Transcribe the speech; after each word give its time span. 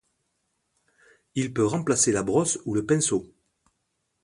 Il 1.35 1.53
peut 1.53 1.63
remplacer 1.63 2.11
la 2.11 2.23
brosse 2.23 2.57
ou 2.65 2.73
le 2.73 2.83
pinceau. 2.87 3.31